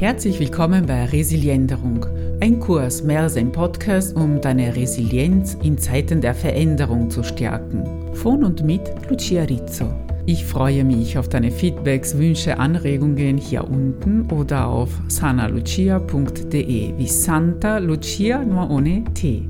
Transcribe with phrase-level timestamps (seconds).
[0.00, 2.06] Herzlich willkommen bei Resilienderung,
[2.40, 7.84] ein Kurs mehr als ein Podcast, um deine Resilienz in Zeiten der Veränderung zu stärken.
[8.14, 9.92] Von und mit Lucia Rizzo.
[10.24, 17.76] Ich freue mich auf deine Feedbacks, Wünsche, Anregungen hier unten oder auf sanalucia.de wie Santa
[17.76, 19.46] Lucia nur ohne T.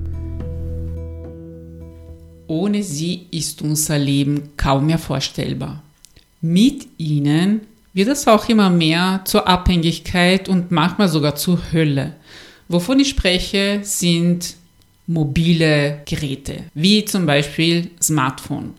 [2.48, 5.84] Ohne sie ist unser Leben kaum mehr vorstellbar.
[6.40, 7.60] Mit ihnen
[7.92, 12.14] wird es auch immer mehr zur Abhängigkeit und manchmal sogar zur Hölle.
[12.68, 14.54] Wovon ich spreche, sind
[15.06, 18.74] mobile Geräte, wie zum Beispiel Smartphone.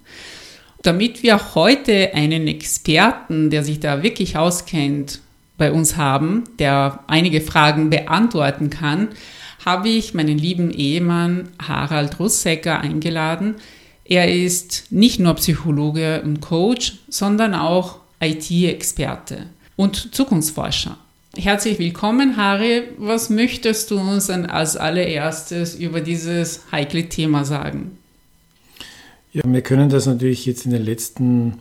[0.81, 5.19] Damit wir heute einen Experten, der sich da wirklich auskennt,
[5.57, 9.09] bei uns haben, der einige Fragen beantworten kann,
[9.63, 13.57] habe ich meinen lieben Ehemann Harald Russecker eingeladen.
[14.03, 20.97] Er ist nicht nur Psychologe und Coach, sondern auch IT-Experte und Zukunftsforscher.
[21.35, 22.83] Herzlich willkommen, Harry.
[22.97, 27.97] Was möchtest du uns denn als allererstes über dieses heikle Thema sagen?
[29.33, 31.59] Ja, wir können das natürlich jetzt in den letzten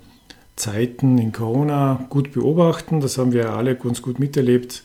[0.57, 3.01] Zeiten in Corona gut beobachten.
[3.01, 4.83] Das haben wir alle ganz gut miterlebt.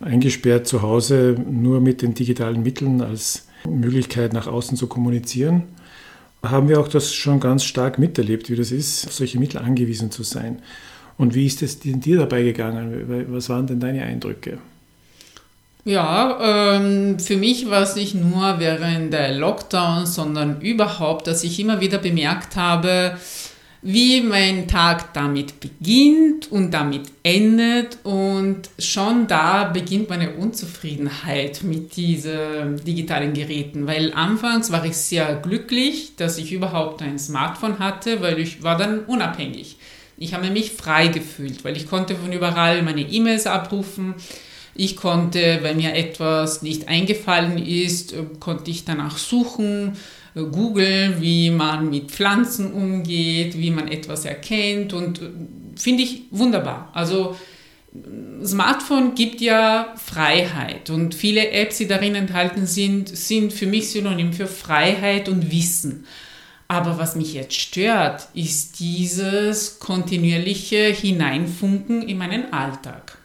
[0.00, 5.64] Eingesperrt zu Hause nur mit den digitalen Mitteln als Möglichkeit nach außen zu kommunizieren.
[6.42, 10.10] Haben wir auch das schon ganz stark miterlebt, wie das ist, auf solche Mittel angewiesen
[10.10, 10.60] zu sein.
[11.18, 13.26] Und wie ist es dir dabei gegangen?
[13.28, 14.58] Was waren denn deine Eindrücke?
[15.84, 21.58] Ja, ähm, für mich war es nicht nur während der Lockdown, sondern überhaupt, dass ich
[21.58, 23.16] immer wieder bemerkt habe,
[23.84, 27.98] wie mein Tag damit beginnt und damit endet.
[28.04, 33.88] Und schon da beginnt meine Unzufriedenheit mit diesen digitalen Geräten.
[33.88, 38.78] Weil anfangs war ich sehr glücklich, dass ich überhaupt ein Smartphone hatte, weil ich war
[38.78, 39.78] dann unabhängig.
[40.22, 44.14] Ich habe mich frei gefühlt, weil ich konnte von überall meine E-Mails abrufen.
[44.74, 49.96] Ich konnte, wenn mir etwas nicht eingefallen ist, äh, konnte ich danach suchen,
[50.34, 55.30] äh, googeln, wie man mit Pflanzen umgeht, wie man etwas erkennt und äh,
[55.76, 56.90] finde ich wunderbar.
[56.94, 57.36] Also
[58.44, 64.32] Smartphone gibt ja Freiheit und viele Apps, die darin enthalten sind, sind für mich synonym
[64.32, 66.06] für Freiheit und Wissen.
[66.72, 73.18] Aber was mich jetzt stört, ist dieses kontinuierliche Hineinfunken in meinen Alltag.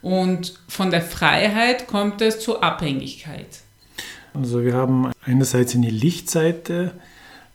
[0.00, 3.60] Und von der Freiheit kommt es zur Abhängigkeit.
[4.32, 6.92] Also wir haben einerseits eine Lichtseite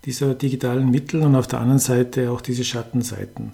[0.05, 3.53] dieser digitalen Mittel und auf der anderen Seite auch diese Schattenseiten.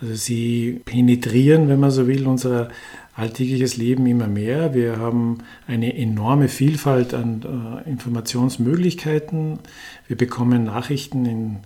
[0.00, 2.68] Also sie penetrieren, wenn man so will, unser
[3.14, 4.74] alltägliches Leben immer mehr.
[4.74, 9.60] Wir haben eine enorme Vielfalt an äh, Informationsmöglichkeiten.
[10.08, 11.56] Wir bekommen Nachrichten in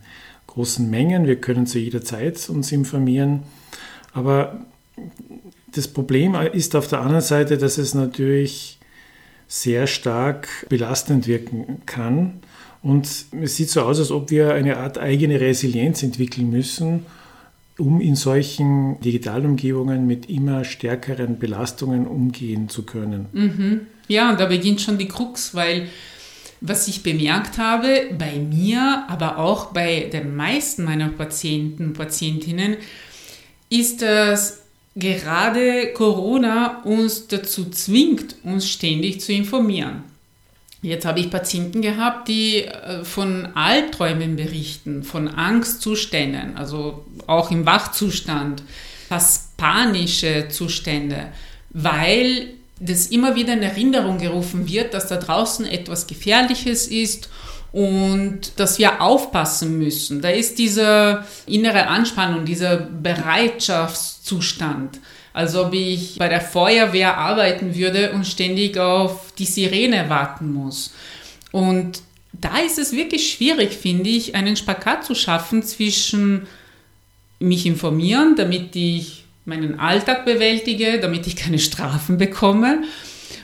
[0.46, 1.26] großen Mengen.
[1.26, 3.44] Wir können zu jeder Zeit uns informieren.
[4.12, 4.60] Aber
[5.72, 8.78] das Problem ist auf der anderen Seite, dass es natürlich
[9.46, 12.40] sehr stark belastend wirken kann.
[12.82, 13.06] Und
[13.42, 17.06] es sieht so aus, als ob wir eine Art eigene Resilienz entwickeln müssen,
[17.78, 23.26] um in solchen Digitalumgebungen mit immer stärkeren Belastungen umgehen zu können.
[23.32, 23.80] Mhm.
[24.08, 25.88] Ja, da beginnt schon die Krux, weil
[26.60, 32.76] was ich bemerkt habe, bei mir, aber auch bei den meisten meiner Patienten und Patientinnen,
[33.70, 34.62] ist, dass
[34.96, 40.02] gerade Corona uns dazu zwingt, uns ständig zu informieren.
[40.80, 47.66] Jetzt habe ich Patienten gehabt, die äh, von Albträumen berichten, von Angstzuständen, also auch im
[47.66, 48.62] Wachzustand,
[49.08, 51.32] fast panische Zustände,
[51.70, 57.28] weil das immer wieder in Erinnerung gerufen wird, dass da draußen etwas Gefährliches ist
[57.72, 60.22] und dass wir aufpassen müssen.
[60.22, 65.00] Da ist diese innere Anspannung, dieser Bereitschaftszustand
[65.32, 70.92] als ob ich bei der Feuerwehr arbeiten würde und ständig auf die Sirene warten muss.
[71.52, 72.02] Und
[72.32, 76.46] da ist es wirklich schwierig, finde ich, einen Spagat zu schaffen zwischen
[77.40, 82.82] mich informieren, damit ich meinen Alltag bewältige, damit ich keine Strafen bekomme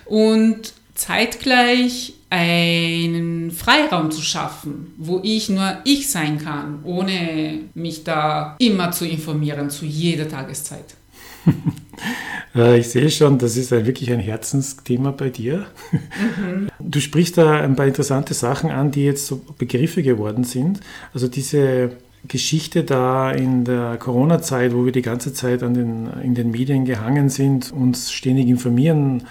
[0.05, 8.57] und zeitgleich einen Freiraum zu schaffen, wo ich nur ich sein kann, ohne mich da
[8.59, 10.97] immer zu informieren zu jeder Tageszeit.
[12.77, 15.67] ich sehe schon, das ist wirklich ein Herzensthema bei dir.
[15.93, 16.69] Mhm.
[16.79, 20.81] Du sprichst da ein paar interessante Sachen an, die jetzt so Begriffe geworden sind.
[21.13, 21.93] Also diese
[22.27, 26.85] Geschichte da in der Corona-Zeit, wo wir die ganze Zeit an den, in den Medien
[26.85, 29.25] gehangen sind, uns ständig informieren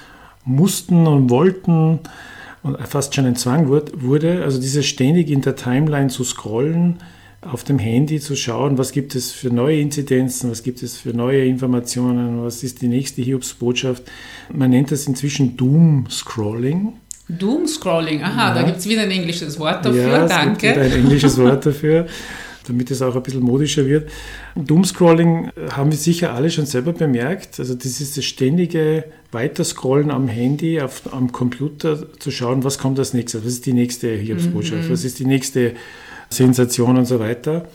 [0.46, 2.00] mussten und wollten
[2.62, 4.44] und fast schon ein Zwang wurde.
[4.44, 6.98] Also dieses ständig in der Timeline zu scrollen,
[7.52, 11.10] auf dem Handy zu schauen, was gibt es für neue Inzidenzen, was gibt es für
[11.10, 14.04] neue Informationen, was ist die nächste Hiobsbotschaft.
[14.52, 16.94] Man nennt das inzwischen Doom-Scrolling.
[17.30, 18.54] Doom-Scrolling, aha, ja.
[18.56, 20.68] da gibt es wieder ein englisches Wort dafür, ja, danke.
[20.68, 22.08] Es gibt ein englisches Wort dafür,
[22.68, 24.10] damit es auch ein bisschen modischer wird.
[24.56, 27.60] Doom-Scrolling haben wir sicher alle schon selber bemerkt.
[27.60, 33.00] Also das ist das ständige Weiterscrollen am Handy, auf, am Computer zu schauen, was kommt
[33.00, 34.92] als nächstes, was ist die nächste Hiobsbotschaft, mhm.
[34.92, 35.74] was ist die nächste
[36.34, 37.68] Sensation und so weiter.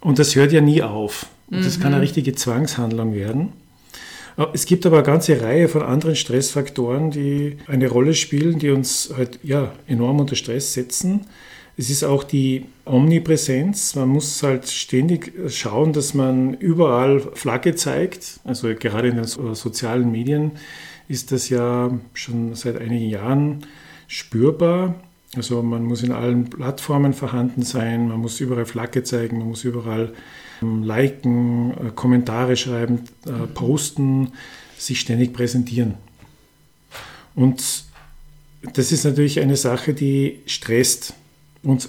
[0.00, 1.26] Und das hört ja nie auf.
[1.50, 1.82] Und das mhm.
[1.82, 2.02] kann eine mhm.
[2.02, 3.52] richtige Zwangshandlung werden.
[4.52, 9.12] Es gibt aber eine ganze Reihe von anderen Stressfaktoren, die eine Rolle spielen, die uns
[9.16, 11.26] halt ja, enorm unter Stress setzen.
[11.76, 13.94] Es ist auch die Omnipräsenz.
[13.94, 18.40] Man muss halt ständig schauen, dass man überall Flagge zeigt.
[18.44, 20.52] Also gerade in den sozialen Medien
[21.08, 23.66] ist das ja schon seit einigen Jahren
[24.06, 24.94] spürbar.
[25.36, 29.64] Also man muss in allen Plattformen vorhanden sein, man muss überall Flagge zeigen, man muss
[29.64, 30.12] überall
[30.62, 34.32] ähm, liken, äh, Kommentare schreiben, äh, posten,
[34.78, 35.94] sich ständig präsentieren.
[37.34, 37.84] Und
[38.72, 41.14] das ist natürlich eine Sache, die stresst
[41.62, 41.88] und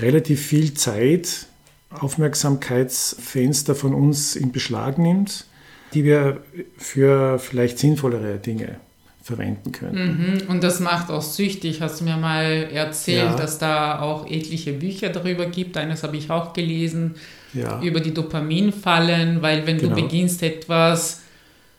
[0.00, 1.46] relativ viel Zeit,
[1.90, 5.46] Aufmerksamkeitsfenster von uns in Beschlag nimmt,
[5.94, 6.42] die wir
[6.76, 8.80] für vielleicht sinnvollere Dinge
[9.26, 10.42] verwenden können.
[10.44, 10.48] Mhm.
[10.48, 11.80] Und das macht auch süchtig.
[11.80, 13.36] Hast du mir mal erzählt, ja.
[13.36, 15.76] dass da auch etliche Bücher darüber gibt.
[15.76, 17.16] Eines habe ich auch gelesen
[17.52, 17.80] ja.
[17.82, 19.96] über die Dopaminfallen, weil wenn genau.
[19.96, 21.22] du beginnst etwas,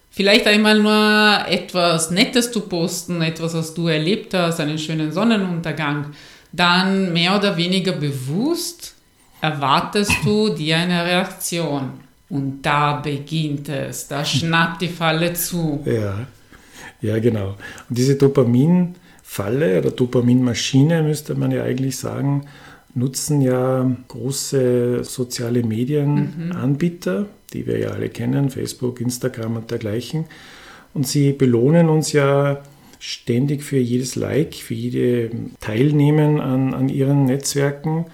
[0.09, 6.07] vielleicht einmal nur etwas Nettes zu posten, etwas, was du erlebt hast, einen schönen Sonnenuntergang,
[6.51, 8.93] dann mehr oder weniger bewusst
[9.39, 11.91] erwartest du dir eine Reaktion.
[12.29, 15.81] Und da beginnt es, da schnappt die Falle zu.
[15.85, 16.27] Ja.
[17.01, 17.55] Ja, genau.
[17.89, 22.45] Und diese Dopaminfalle oder Dopaminmaschine, müsste man ja eigentlich sagen,
[22.95, 27.25] nutzen ja große soziale Medienanbieter, mhm.
[27.53, 30.25] die wir ja alle kennen, Facebook, Instagram und dergleichen.
[30.93, 32.63] Und sie belohnen uns ja
[32.99, 35.29] ständig für jedes Like, für jede
[35.59, 38.05] Teilnehmen an, an ihren Netzwerken.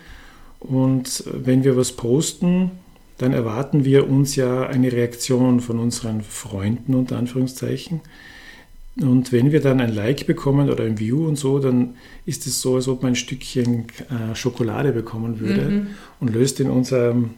[0.60, 2.72] Und wenn wir was posten,
[3.18, 8.02] dann erwarten wir uns ja eine Reaktion von unseren Freunden unter Anführungszeichen.
[9.02, 11.96] Und wenn wir dann ein Like bekommen oder ein View und so, dann
[12.26, 15.88] ist es so, als ob man ein Stückchen äh, Schokolade bekommen würde mhm.
[16.20, 17.32] und löst in uns ähm,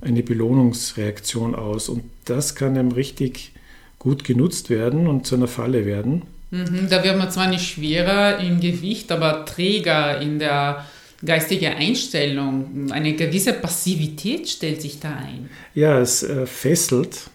[0.00, 1.88] eine Belohnungsreaktion aus.
[1.88, 3.52] Und das kann dann richtig
[3.98, 6.22] gut genutzt werden und zu einer Falle werden.
[6.50, 10.86] Mhm, da wird man zwar nicht schwerer im Gewicht, aber träger in der
[11.24, 12.90] geistigen Einstellung.
[12.90, 15.50] Eine gewisse Passivität stellt sich da ein.
[15.74, 17.30] Ja, es äh, fesselt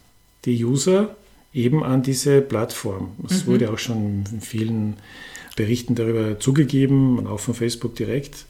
[0.45, 1.15] die User
[1.53, 3.11] eben an diese Plattform.
[3.27, 3.51] Es mhm.
[3.51, 4.95] wurde auch schon in vielen
[5.55, 8.45] Berichten darüber zugegeben und auch von Facebook direkt,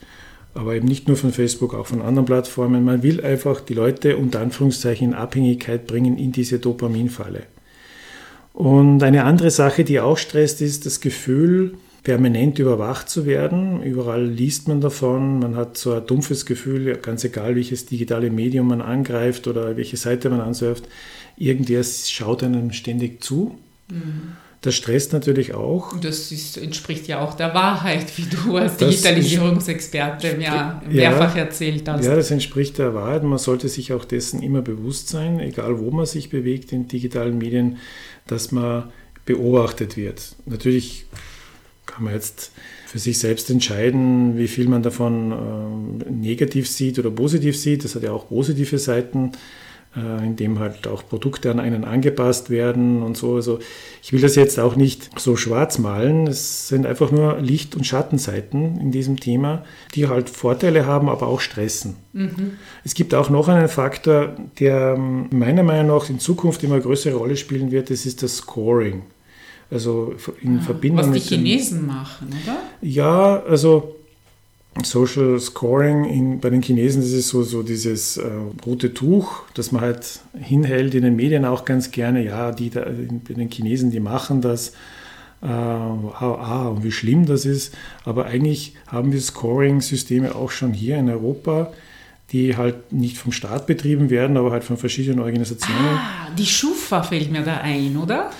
[0.54, 2.84] aber eben nicht nur von Facebook, auch von anderen Plattformen.
[2.84, 7.44] Man will einfach die Leute unter Anführungszeichen in Abhängigkeit bringen in diese Dopaminfalle.
[8.54, 13.84] Und eine andere Sache, die auch stresst, ist das Gefühl, permanent überwacht zu werden.
[13.84, 15.40] Überall liest man davon.
[15.40, 19.98] Man hat so ein dumpfes Gefühl, ganz egal welches digitale Medium man angreift oder welche
[19.98, 20.86] Seite man ansurft,
[21.38, 23.58] irgendwer schaut einem ständig zu.
[23.90, 24.34] Mhm.
[24.62, 26.00] Das stresst natürlich auch.
[26.00, 31.90] Das ist, entspricht ja auch der Wahrheit, wie du als Digitalisierungsexperte mir mehrfach ja, erzählt
[31.90, 32.06] hast.
[32.06, 33.24] Ja, das entspricht der Wahrheit.
[33.24, 37.40] Man sollte sich auch dessen immer bewusst sein, egal wo man sich bewegt in digitalen
[37.40, 37.78] Medien,
[38.28, 38.92] dass man
[39.26, 40.36] beobachtet wird.
[40.46, 41.06] Natürlich
[41.94, 42.52] kann man jetzt
[42.88, 47.84] für sich selbst entscheiden, wie viel man davon äh, negativ sieht oder positiv sieht.
[47.84, 49.34] Das hat ja auch positive Seiten.
[49.94, 53.36] Äh, in dem halt auch Produkte an einen angepasst werden und so.
[53.36, 53.60] Also
[54.02, 56.28] ich will das jetzt auch nicht so schwarz malen.
[56.28, 61.28] Es sind einfach nur Licht- und Schattenseiten in diesem Thema, die halt Vorteile haben, aber
[61.28, 61.98] auch stressen.
[62.14, 62.54] Mhm.
[62.86, 67.16] Es gibt auch noch einen Faktor, der ähm, meiner Meinung nach in Zukunft immer größere
[67.16, 67.90] Rolle spielen wird.
[67.90, 69.02] Das ist das Scoring.
[69.72, 72.58] Also in ja, Verbindung was die Chinesen den, machen, oder?
[72.82, 73.96] Ja, also
[74.84, 78.30] Social Scoring in, bei den Chinesen ist so, so dieses äh,
[78.66, 82.24] rote Tuch, das man halt hinhält in den Medien auch ganz gerne.
[82.24, 84.74] Ja, die da, bei den Chinesen, die machen das.
[85.42, 87.74] Äh, ah, und wie schlimm das ist.
[88.06, 91.74] Aber eigentlich haben wir Scoring-Systeme auch schon hier in Europa,
[92.32, 95.98] die halt nicht vom Staat betrieben werden, aber halt von verschiedenen Organisationen.
[95.98, 98.32] Ah, die Schufa fällt mir da ein, oder?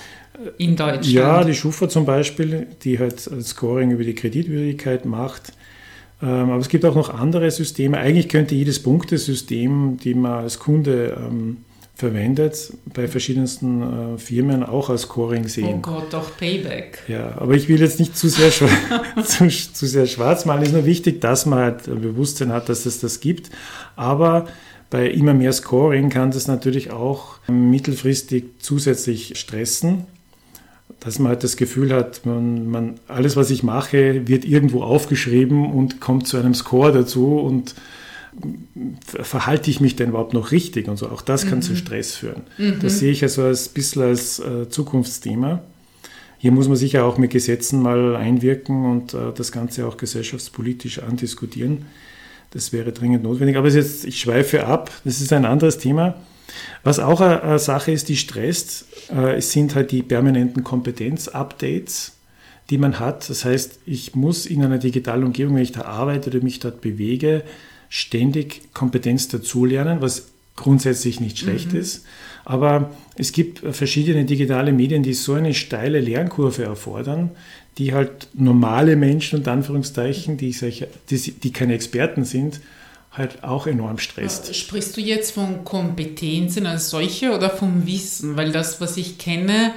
[0.58, 1.06] In Deutschland.
[1.06, 5.52] Ja, die Schufa zum Beispiel, die halt Scoring über die Kreditwürdigkeit macht.
[6.22, 7.98] Ähm, aber es gibt auch noch andere Systeme.
[7.98, 11.58] Eigentlich könnte jedes Punktesystem, die man als Kunde ähm,
[11.94, 15.76] verwendet, bei verschiedensten äh, Firmen auch als Scoring sehen.
[15.76, 17.02] Oh Gott, doch Payback.
[17.08, 18.50] Ja, aber ich will jetzt nicht zu sehr,
[19.24, 20.62] zu, zu sehr schwarz malen.
[20.62, 23.50] Es ist nur wichtig, dass man halt ein Bewusstsein hat, dass es das gibt.
[23.96, 24.46] Aber
[24.90, 30.06] bei immer mehr Scoring kann das natürlich auch mittelfristig zusätzlich stressen,
[31.04, 35.72] dass man halt das Gefühl hat, man, man, alles, was ich mache, wird irgendwo aufgeschrieben
[35.72, 37.74] und kommt zu einem Score dazu und
[39.22, 41.08] verhalte ich mich denn überhaupt noch richtig und so.
[41.08, 41.62] Auch das kann mhm.
[41.62, 42.42] zu Stress führen.
[42.56, 42.78] Mhm.
[42.80, 45.62] Das sehe ich also als bisschen als äh, Zukunftsthema.
[46.38, 51.00] Hier muss man sicher auch mit Gesetzen mal einwirken und äh, das Ganze auch gesellschaftspolitisch
[51.00, 51.86] andiskutieren.
[52.52, 53.56] Das wäre dringend notwendig.
[53.56, 56.14] Aber jetzt, ich schweife ab, das ist ein anderes Thema.
[56.82, 62.12] Was auch eine, Sache ist, die stresst, äh, es sind halt die permanenten Kompetenz-Updates,
[62.70, 63.28] die man hat.
[63.28, 66.80] Das heißt, ich muss in einer digitalen Umgebung, wenn ich da arbeite oder mich dort
[66.80, 67.42] bewege,
[67.88, 71.80] ständig Kompetenz dazulernen, was grundsätzlich nicht schlecht mhm.
[71.80, 72.04] ist.
[72.44, 77.30] Aber es gibt verschiedene digitale Medien, die so eine steile Lernkurve erfordern,
[77.78, 80.54] die halt normale Menschen und Anführungszeichen, die,
[81.10, 82.60] die, die keine Experten sind,
[83.12, 84.50] halt auch enorm stresst.
[84.50, 88.36] Äh, sprichst du jetzt von Kompetenzen als solche oder vom Wissen?
[88.36, 89.72] Weil das, was ich kenne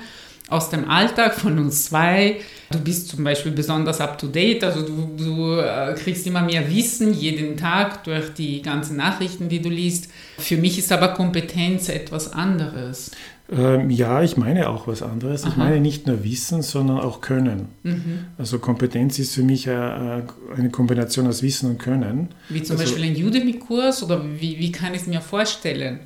[0.47, 2.39] aus dem Alltag von uns zwei,
[2.71, 7.57] du bist zum Beispiel besonders up-to-date, also du, du äh, kriegst immer mehr Wissen jeden
[7.57, 10.07] Tag durch die ganzen Nachrichten, die du liest.
[10.37, 13.11] Für mich ist aber Kompetenz etwas anderes.
[13.51, 15.43] Ähm, ja, ich meine auch was anderes.
[15.43, 15.49] Aha.
[15.49, 17.67] Ich meine nicht nur Wissen, sondern auch Können.
[17.83, 18.25] Mhm.
[18.37, 20.25] Also Kompetenz ist für mich eine
[20.71, 22.29] Kombination aus Wissen und Können.
[22.49, 25.99] Wie zum also, Beispiel ein Udemy-Kurs oder wie, wie kann ich es mir vorstellen?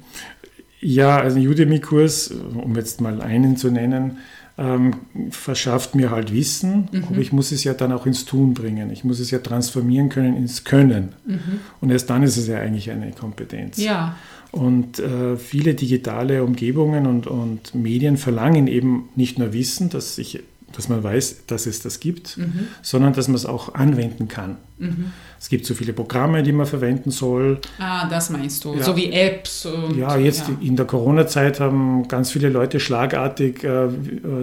[0.82, 4.18] Ja, also ein Udemy-Kurs, um jetzt mal einen zu nennen,
[4.58, 4.96] ähm,
[5.32, 7.06] verschafft mir halt Wissen, mhm.
[7.06, 8.92] aber ich muss es ja dann auch ins Tun bringen.
[8.92, 11.14] Ich muss es ja transformieren können ins Können.
[11.26, 11.62] Mhm.
[11.80, 13.78] Und erst dann ist es ja eigentlich eine Kompetenz.
[13.78, 14.18] Ja.
[14.52, 20.40] Und äh, viele digitale Umgebungen und, und Medien verlangen eben nicht nur Wissen, dass, ich,
[20.74, 22.68] dass man weiß, dass es das gibt, mhm.
[22.82, 24.58] sondern dass man es auch anwenden kann.
[24.78, 25.12] Mhm.
[25.40, 27.60] Es gibt so viele Programme, die man verwenden soll.
[27.80, 28.84] Ah, das meinst du, ja.
[28.84, 29.66] so wie Apps.
[29.66, 30.58] Und, ja, jetzt ja.
[30.62, 33.88] in der Corona-Zeit haben ganz viele Leute schlagartig äh,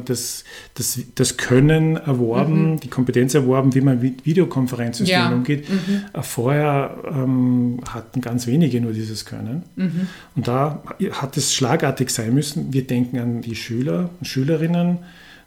[0.04, 2.80] das, das, das Können erworben, mhm.
[2.80, 5.36] die Kompetenz erworben, wie man mit Videokonferenzsystemen ja.
[5.36, 5.68] umgeht.
[5.68, 6.02] Mhm.
[6.12, 9.64] Äh, vorher ähm, hatten ganz wenige nur dieses Können.
[9.76, 10.08] Mhm.
[10.34, 12.72] Und da hat es schlagartig sein müssen.
[12.72, 14.98] Wir denken an die Schüler und Schülerinnen,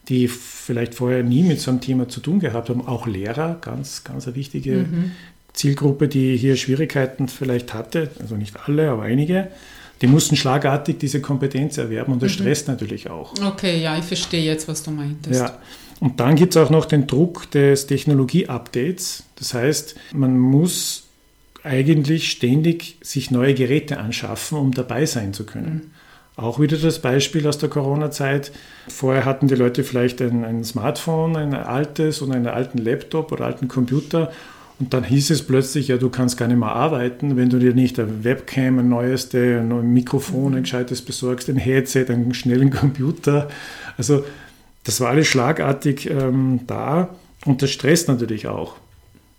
[0.08, 4.04] die vielleicht vorher nie mit so einem Thema zu tun gehabt haben, auch Lehrer, ganz,
[4.04, 5.12] ganz eine wichtige mhm.
[5.54, 9.50] Zielgruppe, die hier Schwierigkeiten vielleicht hatte, also nicht alle, aber einige,
[10.02, 12.44] die mussten schlagartig diese Kompetenz erwerben und das mhm.
[12.44, 13.34] stresst natürlich auch.
[13.44, 15.40] Okay, ja, ich verstehe jetzt, was du meintest.
[15.40, 15.58] Ja.
[16.00, 19.24] Und dann gibt es auch noch den Druck des Technologie-Updates.
[19.36, 21.04] Das heißt, man muss
[21.64, 25.74] eigentlich ständig sich neue Geräte anschaffen, um dabei sein zu können.
[25.74, 25.92] Mhm.
[26.40, 28.52] Auch wieder das Beispiel aus der Corona-Zeit.
[28.88, 33.46] Vorher hatten die Leute vielleicht ein, ein Smartphone, ein altes und einen alten Laptop oder
[33.46, 34.32] alten Computer
[34.80, 37.74] und dann hieß es plötzlich, ja, du kannst gar nicht mehr arbeiten, wenn du dir
[37.74, 43.50] nicht eine Webcam, ein neueste, ein Mikrofon, ein gescheites besorgst, ein Headset, einen schnellen Computer.
[43.98, 44.24] Also
[44.86, 47.10] das war alles schlagartig ähm, da
[47.44, 48.78] und das stresst natürlich auch.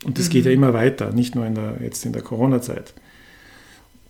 [0.04, 0.32] Und das mhm.
[0.32, 2.92] geht ja immer weiter, nicht nur in der, jetzt in der Corona-Zeit.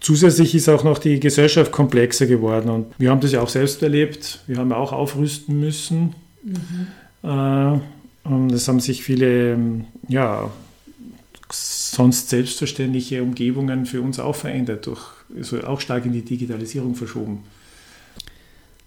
[0.01, 3.83] Zusätzlich ist auch noch die Gesellschaft komplexer geworden und wir haben das ja auch selbst
[3.83, 4.41] erlebt.
[4.47, 6.15] Wir haben auch aufrüsten müssen.
[6.43, 7.83] Mhm.
[8.25, 10.51] Und es haben sich viele ähm, ja,
[11.51, 15.03] sonst selbstverständliche Umgebungen für uns auch verändert, durch,
[15.37, 17.45] also auch stark in die Digitalisierung verschoben.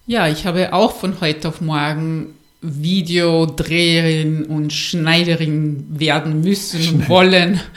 [0.06, 7.60] Ja, ich habe auch von heute auf morgen Videodreherin und Schneiderin werden müssen und wollen.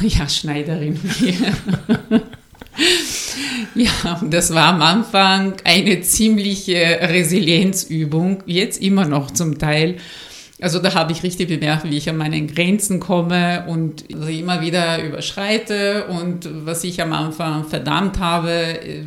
[0.00, 1.00] Ja, Schneiderin.
[3.74, 9.96] ja, das war am Anfang eine ziemliche Resilienzübung, jetzt immer noch zum Teil.
[10.60, 14.60] Also da habe ich richtig bemerkt, wie ich an meine Grenzen komme und sie immer
[14.60, 19.04] wieder überschreite und was ich am Anfang verdammt habe, äh,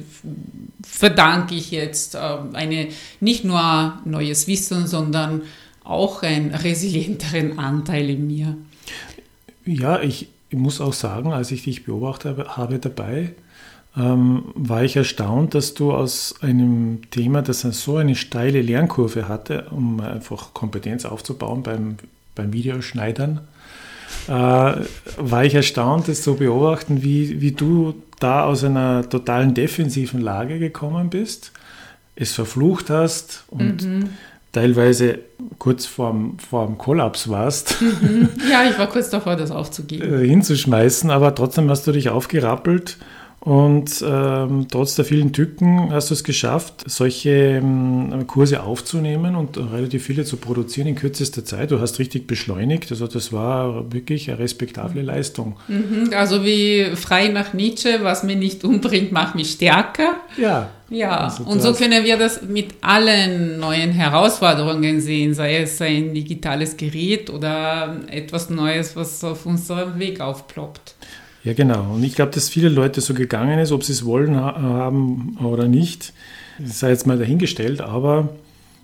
[0.82, 2.20] verdanke ich jetzt äh,
[2.54, 2.88] eine
[3.20, 5.42] nicht nur neues Wissen, sondern
[5.84, 8.56] auch einen resilienteren Anteil in mir.
[9.66, 13.34] Ja, ich muss auch sagen, als ich dich beobachtet habe dabei,
[13.98, 19.68] ähm, war ich erstaunt, dass du aus einem Thema, das so eine steile Lernkurve hatte,
[19.72, 21.98] um einfach Kompetenz aufzubauen beim,
[22.34, 23.42] beim Videoschneidern,
[24.28, 30.22] äh, war ich erstaunt, das zu beobachten, wie, wie du da aus einer totalen defensiven
[30.22, 31.52] Lage gekommen bist,
[32.16, 34.10] es verflucht hast und mhm.
[34.52, 35.20] teilweise
[35.58, 37.82] kurz vorm, vorm Kollaps warst.
[37.82, 38.30] Mhm.
[38.50, 40.14] Ja, ich war kurz davor, das aufzugeben.
[40.22, 42.98] Äh, hinzuschmeißen, aber trotzdem hast du dich aufgerappelt
[43.44, 49.58] Und ähm, trotz der vielen Tücken hast du es geschafft, solche ähm, Kurse aufzunehmen und
[49.58, 51.72] relativ viele zu produzieren in kürzester Zeit.
[51.72, 52.92] Du hast richtig beschleunigt.
[52.92, 55.58] Also das war wirklich eine respektable Leistung.
[55.68, 60.18] Mhm, also wie frei nach Nietzsche, was mich nicht umbringt, macht mich stärker.
[60.38, 60.70] Ja.
[60.92, 66.14] Ja, also und so können wir das mit allen neuen Herausforderungen sehen, sei es ein
[66.14, 70.96] digitales Gerät oder etwas Neues, was auf unserem Weg aufploppt.
[71.44, 71.94] Ja, genau.
[71.96, 75.68] Und ich glaube, dass viele Leute so gegangen ist, ob sie es wollen haben oder
[75.68, 76.14] nicht,
[76.64, 78.30] sei jetzt mal dahingestellt, aber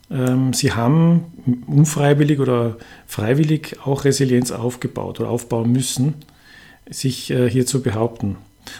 [0.09, 1.25] ähm, sie haben
[1.67, 6.15] unfreiwillig oder freiwillig auch Resilienz aufgebaut oder aufbauen müssen,
[6.89, 8.37] sich äh, hier zu behaupten.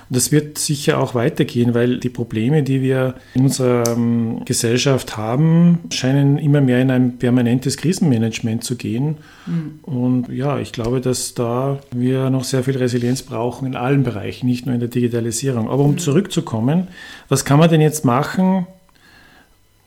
[0.10, 5.18] Und das wird sicher auch weitergehen, weil die Probleme, die wir in unserer ähm, Gesellschaft
[5.18, 9.18] haben, scheinen immer mehr in ein permanentes Krisenmanagement zu gehen.
[9.46, 9.80] Mhm.
[9.84, 14.48] Und ja, ich glaube, dass da wir noch sehr viel Resilienz brauchen in allen Bereichen,
[14.48, 15.70] nicht nur in der Digitalisierung.
[15.70, 15.98] Aber um mhm.
[15.98, 16.88] zurückzukommen,
[17.30, 18.68] was kann man denn jetzt machen,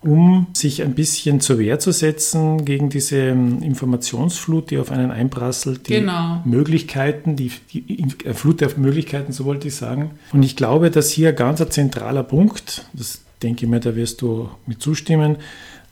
[0.02, 5.10] um sich ein bisschen zur Wehr zu setzen gegen diese ähm, Informationsflut, die auf einen
[5.10, 6.40] einprasselt, die genau.
[6.44, 10.12] Möglichkeiten, die, die, äh, Flut der Möglichkeiten, so wollte ich sagen.
[10.32, 14.22] Und ich glaube, dass hier ganz ein zentraler Punkt, das denke ich mir, da wirst
[14.22, 15.36] du mit zustimmen,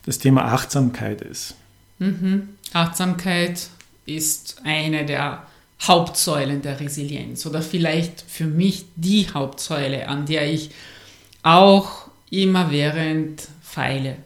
[0.07, 1.55] das Thema Achtsamkeit ist.
[1.99, 2.49] Mhm.
[2.73, 3.69] Achtsamkeit
[4.07, 5.43] ist eine der
[5.83, 10.71] Hauptsäulen der Resilienz oder vielleicht für mich die Hauptsäule, an der ich
[11.43, 14.17] auch immerwährend feile.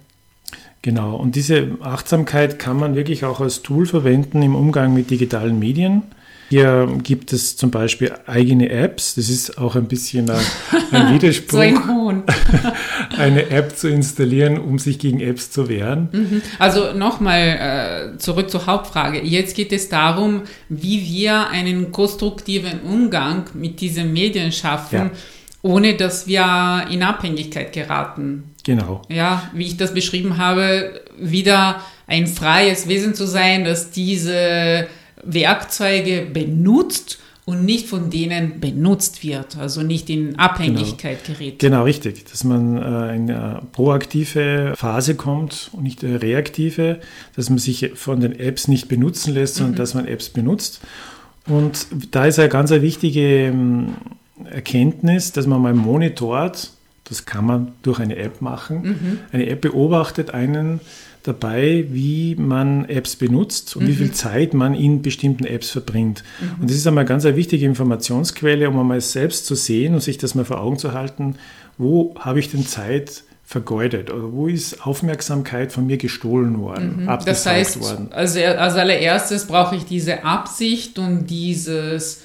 [0.83, 5.59] Genau, und diese Achtsamkeit kann man wirklich auch als Tool verwenden im Umgang mit digitalen
[5.59, 6.03] Medien.
[6.49, 9.15] Hier gibt es zum Beispiel eigene Apps.
[9.15, 10.45] Das ist auch ein bisschen ein,
[10.91, 11.53] ein Widerspruch.
[11.53, 12.25] so ein
[13.17, 16.09] eine App zu installieren, um sich gegen Apps zu wehren.
[16.13, 16.43] Mhm.
[16.59, 19.23] Also nochmal äh, zurück zur Hauptfrage.
[19.23, 24.97] Jetzt geht es darum, wie wir einen konstruktiven Umgang mit diesen Medien schaffen.
[24.97, 25.11] Ja
[25.63, 28.55] ohne dass wir in Abhängigkeit geraten.
[28.65, 29.03] Genau.
[29.09, 34.89] Ja, wie ich das beschrieben habe, wieder ein freies Wesen zu sein, das diese
[35.25, 41.39] Werkzeuge benutzt und nicht von denen benutzt wird, also nicht in Abhängigkeit genau.
[41.39, 41.59] gerät.
[41.59, 47.01] Genau, richtig, dass man äh, in eine proaktive Phase kommt und nicht eine reaktive,
[47.35, 49.79] dass man sich von den Apps nicht benutzen lässt, sondern mhm.
[49.79, 50.81] dass man Apps benutzt.
[51.49, 53.95] Und da ist eine ganz wichtige ähm,
[54.47, 56.71] Erkenntnis, dass man mal monitort,
[57.05, 58.83] das kann man durch eine App machen.
[58.83, 59.19] Mhm.
[59.33, 60.81] Eine App beobachtet einen
[61.23, 63.89] dabei, wie man Apps benutzt und mhm.
[63.89, 66.25] wie viel Zeit man in bestimmten Apps verbringt.
[66.41, 66.63] Mhm.
[66.63, 70.19] Und das ist einmal ganz eine wichtige Informationsquelle, um einmal selbst zu sehen und sich
[70.19, 71.37] das mal vor Augen zu halten,
[71.79, 77.19] wo habe ich denn Zeit vergeudet oder wo ist Aufmerksamkeit von mir gestohlen worden, mhm.
[77.27, 78.09] Das heißt, worden.
[78.11, 82.23] Also als allererstes brauche ich diese Absicht und dieses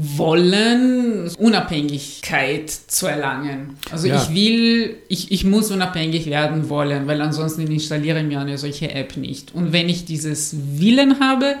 [0.00, 3.76] wollen, Unabhängigkeit zu erlangen.
[3.90, 4.22] Also ja.
[4.22, 8.92] ich will, ich, ich muss unabhängig werden wollen, weil ansonsten installiere ich mir eine solche
[8.92, 9.52] App nicht.
[9.56, 11.56] Und wenn ich dieses Willen habe,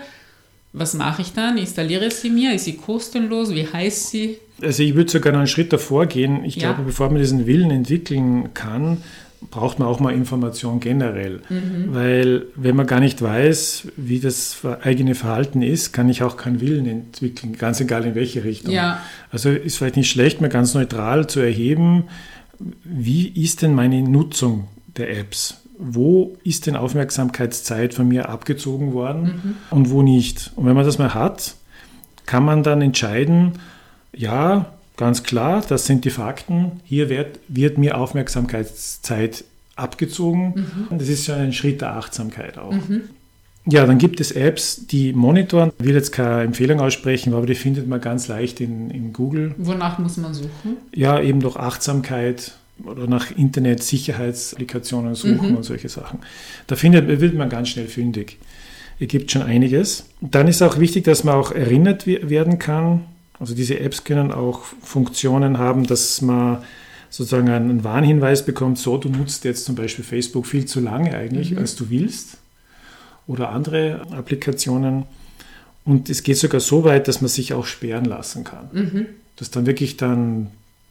[0.72, 1.58] was mache ich dann?
[1.58, 2.54] Installiere sie mir?
[2.54, 3.52] Ist sie kostenlos?
[3.52, 4.38] Wie heißt sie?
[4.62, 6.44] Also ich würde sogar noch einen Schritt davor gehen.
[6.44, 6.68] Ich ja.
[6.68, 9.02] glaube, bevor man diesen Willen entwickeln kann,
[9.50, 11.40] braucht man auch mal Information generell.
[11.48, 11.94] Mhm.
[11.94, 16.60] Weil wenn man gar nicht weiß, wie das eigene Verhalten ist, kann ich auch keinen
[16.60, 18.72] Willen entwickeln, ganz egal in welche Richtung.
[18.72, 19.00] Ja.
[19.30, 22.04] Also ist vielleicht nicht schlecht, mal ganz neutral zu erheben,
[22.84, 25.62] wie ist denn meine Nutzung der Apps?
[25.78, 29.54] Wo ist denn Aufmerksamkeitszeit von mir abgezogen worden mhm.
[29.70, 30.50] und wo nicht?
[30.56, 31.54] Und wenn man das mal hat,
[32.26, 33.52] kann man dann entscheiden,
[34.12, 36.80] ja, Ganz klar, das sind die Fakten.
[36.82, 39.44] Hier wird, wird mir Aufmerksamkeitszeit
[39.76, 40.66] abgezogen.
[40.90, 40.98] Mhm.
[40.98, 42.72] Das ist schon ein Schritt der Achtsamkeit auch.
[42.72, 43.02] Mhm.
[43.64, 45.70] Ja, dann gibt es Apps, die monitoren.
[45.78, 49.54] Ich will jetzt keine Empfehlung aussprechen, aber die findet man ganz leicht in, in Google.
[49.58, 50.78] Wonach muss man suchen?
[50.92, 55.56] Ja, eben durch Achtsamkeit oder nach Internet-Sicherheitsapplikationen suchen mhm.
[55.58, 56.18] und solche Sachen.
[56.66, 58.38] Da findet, wird man ganz schnell fündig.
[58.98, 60.06] Es gibt schon einiges.
[60.20, 63.04] Dann ist auch wichtig, dass man auch erinnert werden kann
[63.40, 66.58] also diese Apps können auch Funktionen haben, dass man
[67.10, 71.52] sozusagen einen Warnhinweis bekommt, so du nutzt jetzt zum Beispiel Facebook viel zu lange eigentlich,
[71.52, 71.58] mhm.
[71.58, 72.38] als du willst
[73.26, 75.04] oder andere Applikationen.
[75.84, 78.68] Und es geht sogar so weit, dass man sich auch sperren lassen kann.
[78.72, 79.06] Mhm.
[79.36, 80.50] Dass dann wirklich dann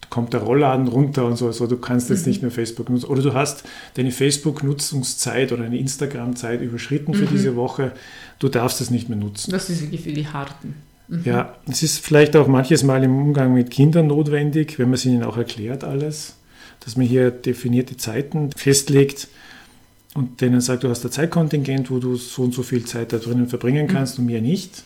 [0.09, 2.31] kommt der Rollladen runter und so, also du kannst jetzt mhm.
[2.31, 3.07] nicht mehr Facebook nutzen.
[3.07, 3.63] Oder du hast
[3.95, 7.31] deine Facebook-Nutzungszeit oder eine Instagram-Zeit überschritten für mhm.
[7.31, 7.91] diese Woche,
[8.39, 9.51] du darfst es nicht mehr nutzen.
[9.51, 10.75] Das ist wirklich für die Harten.
[11.07, 11.21] Mhm.
[11.25, 15.05] Ja, es ist vielleicht auch manches Mal im Umgang mit Kindern notwendig, wenn man es
[15.05, 16.35] ihnen auch erklärt alles,
[16.83, 19.27] dass man hier definierte Zeiten festlegt
[20.13, 23.17] und denen sagt, du hast ein Zeitkontingent, wo du so und so viel Zeit da
[23.17, 23.91] drinnen verbringen mhm.
[23.91, 24.25] kannst mhm.
[24.25, 24.83] und mehr nicht.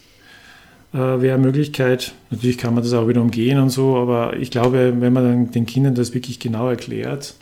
[0.94, 2.14] äh, wäre eine Möglichkeit.
[2.30, 5.52] Natürlich kann man das auch wieder umgehen und so, aber ich glaube, wenn man dann
[5.52, 7.36] den Kindern das wirklich genau erklärt,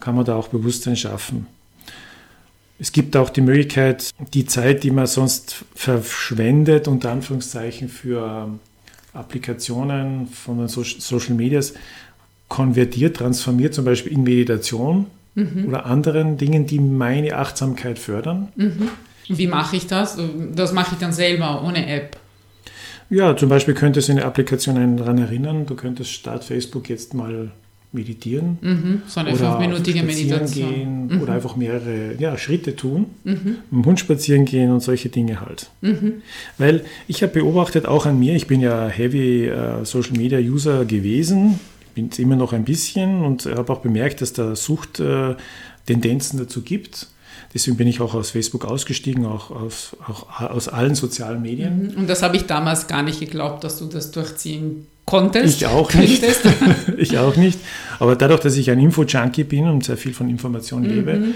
[0.00, 1.46] kann man da auch Bewusstsein schaffen.
[2.78, 8.50] Es gibt auch die Möglichkeit, die Zeit, die man sonst verschwendet, unter Anführungszeichen für
[9.14, 11.74] Applikationen von den Social Medias,
[12.48, 15.66] konvertiert, transformiert, zum Beispiel in Meditation mhm.
[15.66, 18.48] oder anderen Dingen, die meine Achtsamkeit fördern.
[18.56, 18.90] Mhm.
[19.28, 20.18] Wie mache ich das?
[20.54, 22.16] Das mache ich dann selber ohne App.
[23.08, 27.14] Ja, zum Beispiel könntest du in der Applikation daran erinnern, du könntest statt Facebook jetzt
[27.14, 27.52] mal
[27.96, 28.58] meditieren.
[28.60, 30.74] Mhm, so eine fünfminütige Meditation.
[30.74, 31.22] Gehen mhm.
[31.22, 33.56] Oder einfach mehrere ja, Schritte tun, mhm.
[33.70, 35.70] mit dem Hund spazieren gehen und solche Dinge halt.
[35.80, 36.22] Mhm.
[36.58, 40.84] Weil ich habe beobachtet, auch an mir, ich bin ja Heavy uh, Social Media User
[40.84, 41.58] gewesen,
[41.94, 46.62] bin es immer noch ein bisschen und habe auch bemerkt, dass da Suchttendenzen uh, dazu
[46.62, 47.08] gibt.
[47.54, 51.92] Deswegen bin ich auch aus Facebook ausgestiegen, auch aus, auch aus allen sozialen Medien.
[51.92, 52.00] Mhm.
[52.00, 55.56] Und das habe ich damals gar nicht geglaubt, dass du das durchziehen konntest.
[55.56, 56.22] Ich auch nicht.
[56.98, 57.58] ich auch nicht.
[57.98, 61.34] Aber dadurch, dass ich ein Info-Junkie bin und sehr viel von Informationen lebe, mhm.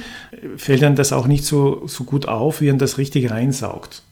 [0.58, 4.02] fällt dann das auch nicht so, so gut auf, wie man das richtig reinsaugt.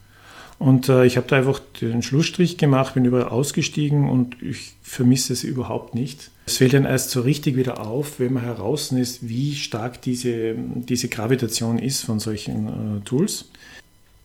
[0.58, 5.32] Und äh, ich habe da einfach den Schlussstrich gemacht, bin überall ausgestiegen und ich vermisse
[5.32, 6.30] es überhaupt nicht.
[6.48, 10.54] Es fällt dann erst so richtig wieder auf, wenn man heraus ist, wie stark diese,
[10.56, 13.50] diese Gravitation ist von solchen äh, Tools.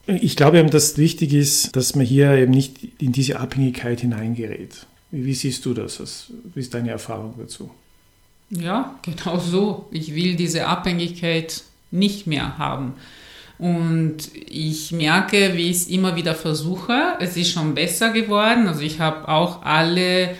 [0.07, 4.85] Ich glaube eben, dass wichtig ist, dass man hier eben nicht in diese Abhängigkeit hineingerät.
[5.11, 6.31] Wie siehst du das?
[6.53, 7.69] Wie ist deine Erfahrung dazu?
[8.49, 9.89] Ja, genau so.
[9.91, 12.93] Ich will diese Abhängigkeit nicht mehr haben.
[13.59, 17.17] Und ich merke, wie ich es immer wieder versuche.
[17.19, 18.69] Es ist schon besser geworden.
[18.69, 20.35] Also ich habe auch alle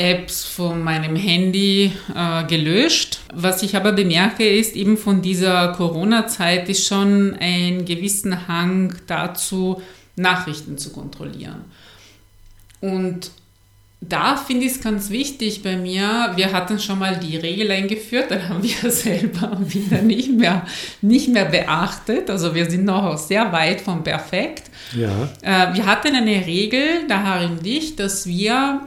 [0.00, 3.20] Apps von meinem Handy äh, gelöscht.
[3.34, 9.82] Was ich aber bemerke, ist eben von dieser Corona-Zeit ist schon ein gewissen Hang dazu,
[10.16, 11.66] Nachrichten zu kontrollieren.
[12.80, 13.30] Und
[14.00, 18.30] da finde ich es ganz wichtig bei mir, wir hatten schon mal die Regel eingeführt,
[18.30, 20.66] dann haben wir selber wieder nicht mehr,
[21.02, 22.30] nicht mehr beachtet.
[22.30, 24.70] Also wir sind noch sehr weit von perfekt.
[24.96, 25.28] Ja.
[25.42, 28.80] Äh, wir hatten eine Regel, da Harim dich, dass wir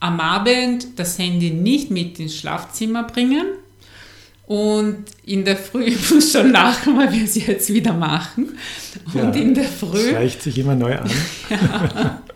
[0.00, 3.46] am Abend das Handy nicht mit ins Schlafzimmer bringen.
[4.46, 8.58] Und in der Früh, ich muss schon lachen, weil wir es jetzt wieder machen.
[9.14, 10.10] Und ja, in der Früh.
[10.10, 11.10] Das reicht sich immer neu an.
[11.50, 12.22] ja.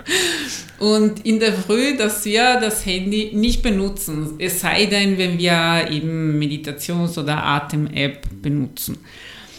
[0.78, 5.88] Und in der Früh, dass wir das Handy nicht benutzen, es sei denn, wenn wir
[5.90, 8.98] eben Meditations- oder Atem-App benutzen.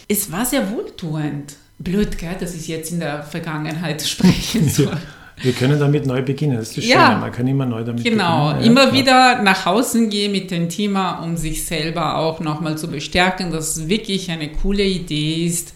[0.06, 1.56] Es war sehr wohltuend.
[1.78, 4.86] Blöd, gell, dass ich jetzt in der Vergangenheit sprechen soll.
[4.86, 5.00] Ja.
[5.42, 6.56] Wir können damit neu beginnen.
[6.56, 7.20] Das ist ja, schön.
[7.20, 8.52] Man kann immer neu damit genau.
[8.52, 8.64] beginnen.
[8.64, 8.80] Genau.
[8.80, 12.88] Ja, immer wieder nach außen gehen mit dem Thema, um sich selber auch nochmal zu
[12.88, 15.74] bestärken, dass es wirklich eine coole Idee ist,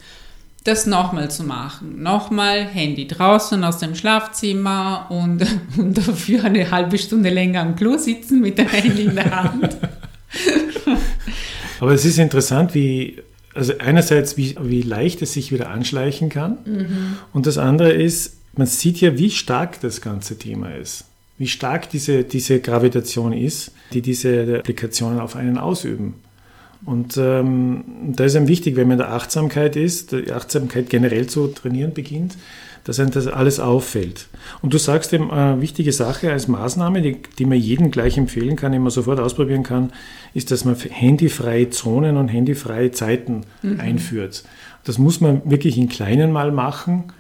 [0.65, 2.03] das nochmal zu machen.
[2.03, 5.45] Nochmal Handy draußen aus dem Schlafzimmer und,
[5.77, 9.77] und dafür eine halbe Stunde länger am Klo sitzen mit dem Handy in der Hand.
[11.81, 13.17] Aber es ist interessant, wie,
[13.55, 17.17] also einerseits, wie, wie leicht es sich wieder anschleichen kann mhm.
[17.33, 21.05] und das andere ist, man sieht ja, wie stark das ganze Thema ist.
[21.39, 26.15] Wie stark diese, diese Gravitation ist, die diese Applikationen auf einen ausüben.
[26.85, 27.85] Und ähm,
[28.17, 31.93] da ist einem wichtig, wenn man in der Achtsamkeit ist, die Achtsamkeit generell zu trainieren
[31.93, 32.37] beginnt,
[32.85, 34.29] dass einem das alles auffällt.
[34.63, 38.17] Und du sagst eben eine äh, wichtige Sache als Maßnahme, die, die man jedem gleich
[38.17, 39.93] empfehlen kann, die man sofort ausprobieren kann,
[40.33, 43.81] ist, dass man handyfreie Zonen und handyfreie Zeiten mhm.
[43.81, 44.45] einführt.
[44.85, 47.13] Das muss man wirklich in kleinen mal machen,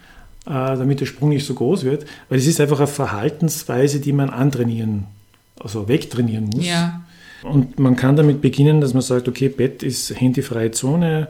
[0.44, 4.30] damit der Sprung nicht so groß wird, weil es ist einfach eine Verhaltensweise, die man
[4.30, 5.06] antrainieren,
[5.58, 6.66] also wegtrainieren muss.
[6.66, 7.02] Ja.
[7.42, 11.28] Und man kann damit beginnen, dass man sagt, okay, Bett ist handyfreie Zone,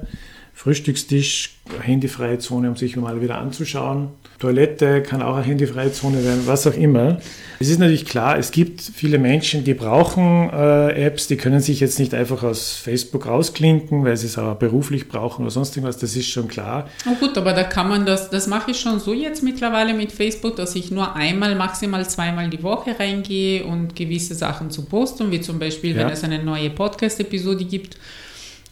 [0.55, 4.09] Frühstückstisch, handyfreie Zone, um sich mal wieder anzuschauen.
[4.40, 7.20] Toilette kann auch eine handyfreie Zone werden, was auch immer.
[7.61, 11.79] Es ist natürlich klar, es gibt viele Menschen, die brauchen äh, Apps, die können sich
[11.81, 15.98] jetzt nicht einfach aus Facebook rausklinken, weil sie es aber beruflich brauchen oder sonst irgendwas,
[15.98, 16.88] das ist schon klar.
[17.07, 20.11] Oh gut, aber da kann man das, das mache ich schon so jetzt mittlerweile mit
[20.11, 25.31] Facebook, dass ich nur einmal, maximal zweimal die Woche reingehe und gewisse Sachen zu posten,
[25.31, 26.14] wie zum Beispiel, wenn ja.
[26.14, 27.98] es eine neue Podcast-Episode gibt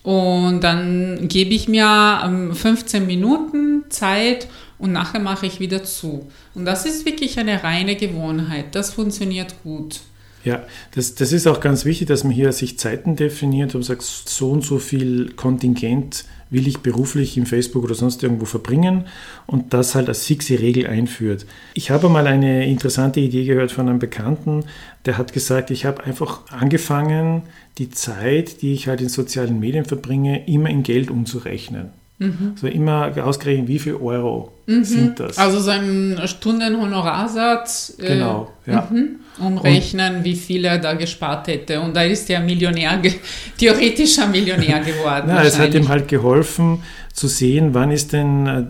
[0.03, 4.49] und dann gebe ich mir 15 ähm, Minuten Zeit
[4.79, 6.27] und nachher mache ich wieder zu.
[6.55, 8.75] Und das ist wirklich eine reine Gewohnheit.
[8.75, 10.01] Das funktioniert gut.
[10.45, 10.65] Ja,
[10.95, 14.51] das, das ist auch ganz wichtig, dass man hier sich Zeiten definiert und sagt, so
[14.51, 19.05] und so viel Kontingent will ich beruflich im Facebook oder sonst irgendwo verbringen
[19.47, 21.45] und das halt als fixe Regel einführt.
[21.75, 24.65] Ich habe mal eine interessante Idee gehört von einem Bekannten,
[25.05, 27.43] der hat gesagt, ich habe einfach angefangen,
[27.77, 31.91] die Zeit, die ich halt in sozialen Medien verbringe, immer in Geld umzurechnen.
[32.19, 32.53] Mhm.
[32.55, 34.85] Also immer ausgerechnet, wie viel Euro mhm.
[34.85, 35.39] sind das.
[35.39, 37.97] Also so ein Stundenhonorarsatz.
[37.99, 38.89] Äh, genau, ja.
[38.91, 39.21] Mhm.
[39.39, 41.81] Umrechnen, und, wie viel er da gespart hätte.
[41.81, 43.01] Und da ist er Millionär,
[43.59, 45.27] theoretischer Millionär geworden.
[45.29, 48.65] Na, es hat ihm halt geholfen zu sehen, wann ist denn äh,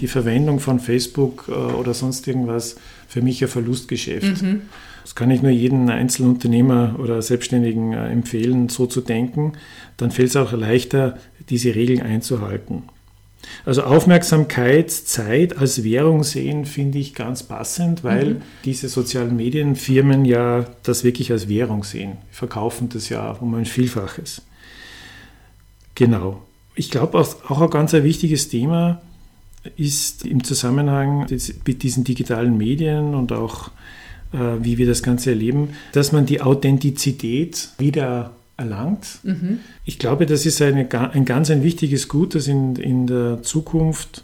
[0.00, 2.76] die Verwendung von Facebook äh, oder sonst irgendwas
[3.06, 4.42] für mich ein Verlustgeschäft.
[4.42, 4.62] Mhm.
[5.02, 9.54] Das kann ich nur jedem Einzelunternehmer oder Selbstständigen äh, empfehlen, so zu denken.
[9.96, 12.84] Dann fällt es auch leichter, diese Regeln einzuhalten.
[13.64, 18.42] Also Aufmerksamkeit, Zeit als Währung sehen, finde ich ganz passend, weil mhm.
[18.64, 22.18] diese sozialen Medienfirmen ja das wirklich als Währung sehen.
[22.30, 24.42] Die verkaufen das ja um ein Vielfaches.
[25.94, 26.42] Genau.
[26.74, 29.00] Ich glaube auch, auch ein ganz ein wichtiges Thema
[29.76, 31.26] ist im Zusammenhang
[31.66, 33.70] mit diesen digitalen Medien und auch
[34.32, 39.18] wie wir das Ganze erleben, dass man die Authentizität wieder erlangt.
[39.22, 39.60] Mhm.
[39.84, 44.22] Ich glaube, das ist eine, ein ganz ein wichtiges Gut, das in, in der Zukunft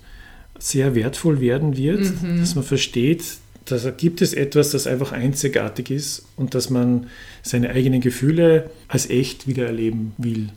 [0.59, 2.39] sehr wertvoll werden wird, mhm.
[2.41, 3.25] dass man versteht,
[3.65, 7.09] dass da gibt es etwas, das einfach einzigartig ist und dass man
[7.43, 10.51] seine eigenen Gefühle als echt wieder erleben will.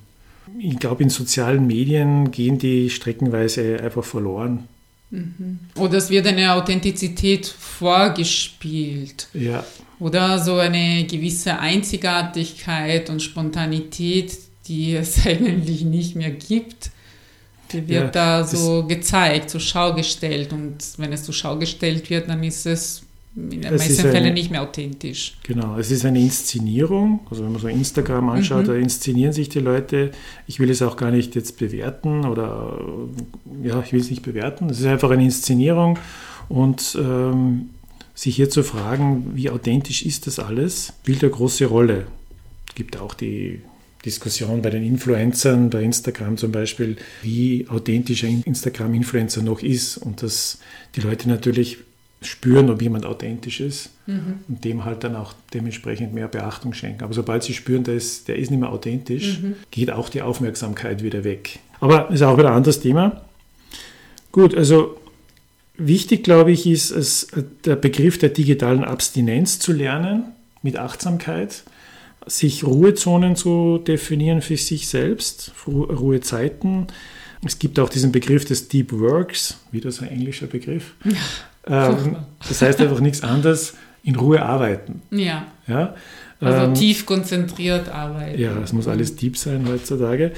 [0.59, 4.65] Ich glaube, in sozialen Medien gehen die streckenweise einfach verloren.
[5.11, 5.59] Mhm.
[5.75, 9.27] Oder es wird eine Authentizität vorgespielt.
[9.33, 9.65] Ja.
[9.99, 16.91] Oder so eine gewisse Einzigartigkeit und Spontanität, die es eigentlich nicht mehr gibt.
[17.71, 20.53] Die wird ja, da so gezeigt, zur Schau gestellt.
[20.53, 23.03] Und wenn es zur Schau gestellt wird, dann ist es
[23.51, 25.37] in den meisten Fällen nicht mehr authentisch.
[25.43, 27.21] Genau, es ist eine Inszenierung.
[27.29, 28.67] Also wenn man so Instagram anschaut, mhm.
[28.67, 30.11] da inszenieren sich die Leute.
[30.47, 32.79] Ich will es auch gar nicht jetzt bewerten oder
[33.63, 34.69] ja, ich will es nicht bewerten.
[34.69, 35.97] Es ist einfach eine Inszenierung
[36.47, 37.69] und ähm,
[38.13, 42.07] sich hier zu fragen, wie authentisch ist das alles, spielt eine große Rolle.
[42.67, 43.61] Es gibt auch die
[44.05, 50.23] Diskussion bei den Influencern, bei Instagram zum Beispiel, wie authentisch ein Instagram-Influencer noch ist und
[50.23, 50.59] dass
[50.95, 51.77] die Leute natürlich
[52.21, 54.39] spüren, ob jemand authentisch ist mhm.
[54.47, 57.03] und dem halt dann auch dementsprechend mehr Beachtung schenken.
[57.03, 59.55] Aber sobald sie spüren, der ist, der ist nicht mehr authentisch, mhm.
[59.71, 61.59] geht auch die Aufmerksamkeit wieder weg.
[61.79, 63.21] Aber ist auch wieder ein anderes Thema.
[64.31, 64.97] Gut, also
[65.77, 67.27] wichtig, glaube ich, ist es,
[67.65, 70.25] der Begriff der digitalen Abstinenz zu lernen
[70.61, 71.63] mit Achtsamkeit,
[72.25, 76.87] sich Ruhezonen zu definieren für sich selbst, Ruhezeiten.
[77.45, 80.93] Es gibt auch diesen Begriff des Deep Works, wieder so ein englischer Begriff.
[81.69, 82.15] Ähm,
[82.47, 85.01] das heißt einfach nichts anderes, in Ruhe arbeiten.
[85.11, 85.47] Ja.
[85.67, 85.93] ja?
[86.41, 88.39] Also ähm, tief konzentriert arbeiten.
[88.39, 90.31] Ja, es muss alles deep sein heutzutage.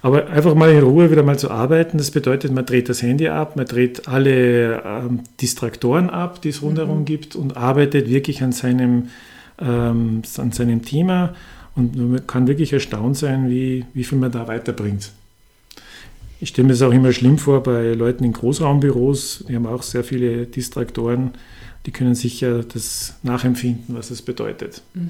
[0.00, 3.28] Aber einfach mal in Ruhe wieder mal zu arbeiten, das bedeutet, man dreht das Handy
[3.28, 7.04] ab, man dreht alle ähm, Distraktoren ab, die es rundherum mhm.
[7.04, 9.08] gibt und arbeitet wirklich an seinem,
[9.60, 11.34] ähm, an seinem Thema
[11.74, 15.10] und man kann wirklich erstaunt sein, wie, wie viel man da weiterbringt.
[16.40, 19.82] Ich stelle mir das auch immer schlimm vor bei Leuten in Großraumbüros, die haben auch
[19.82, 21.32] sehr viele Distraktoren,
[21.86, 24.82] die können sicher das nachempfinden, was es bedeutet.
[24.94, 25.08] Mhm.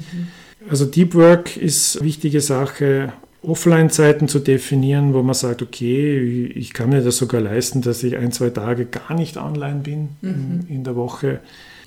[0.69, 3.13] Also Deep Work ist eine wichtige Sache,
[3.43, 8.17] Offline-Zeiten zu definieren, wo man sagt, okay, ich kann mir das sogar leisten, dass ich
[8.17, 10.65] ein, zwei Tage gar nicht online bin mhm.
[10.69, 11.41] in, in der Woche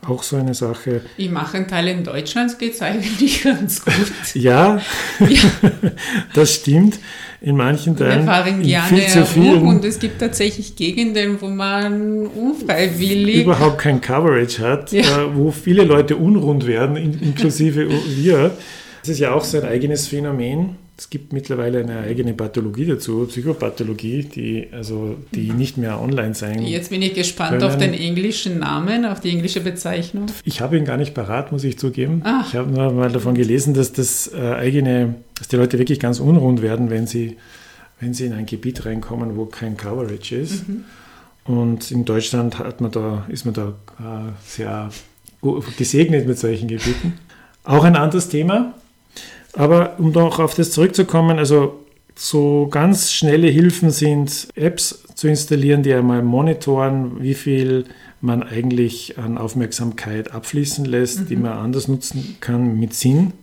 [0.07, 1.01] auch so eine Sache.
[1.17, 3.93] In manchen Teilen Deutschlands geht es eigentlich ganz gut.
[4.33, 4.81] ja,
[5.19, 5.71] ja,
[6.33, 6.99] das stimmt.
[7.43, 8.19] In manchen Teilen.
[8.19, 14.59] Wir fahren gerne rum und es gibt tatsächlich Gegenden, wo man unfreiwillig überhaupt kein Coverage
[14.59, 15.01] hat, ja.
[15.01, 18.51] Äh, wo viele Leute unrund werden, inklusive wir.
[18.99, 20.75] Das ist ja auch so ein eigenes Phänomen.
[21.01, 26.61] Es gibt mittlerweile eine eigene Pathologie dazu, Psychopathologie, die, also, die nicht mehr online sein
[26.61, 27.63] Jetzt bin ich gespannt können.
[27.63, 30.27] auf den englischen Namen, auf die englische Bezeichnung.
[30.43, 32.21] Ich habe ihn gar nicht parat, muss ich zugeben.
[32.23, 32.47] Ach.
[32.47, 36.19] Ich habe nur mal davon gelesen, dass das äh, eigene, dass die Leute wirklich ganz
[36.19, 37.37] unrund werden, wenn sie,
[37.99, 40.69] wenn sie in ein Gebiet reinkommen, wo kein Coverage ist.
[40.69, 40.83] Mhm.
[41.45, 44.91] Und in Deutschland hat man da, ist man da äh, sehr
[45.79, 47.13] gesegnet mit solchen Gebieten.
[47.63, 48.75] Auch ein anderes Thema,
[49.53, 51.79] aber um noch auf das zurückzukommen, also
[52.15, 57.85] so ganz schnelle Hilfen sind Apps zu installieren, die einmal monitoren, wie viel
[58.21, 61.27] man eigentlich an Aufmerksamkeit abfließen lässt, mhm.
[61.27, 63.33] die man anders nutzen kann mit Sinn.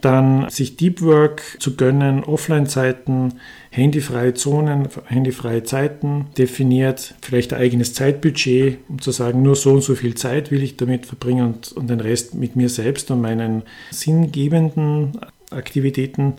[0.00, 3.34] Dann sich Deep Work zu gönnen, Offline-Zeiten,
[3.70, 9.82] handyfreie Zonen, handyfreie Zeiten definiert, vielleicht ein eigenes Zeitbudget, um zu sagen, nur so und
[9.82, 13.20] so viel Zeit will ich damit verbringen und, und den Rest mit mir selbst und
[13.20, 15.18] meinen sinngebenden
[15.50, 16.34] Aktivitäten.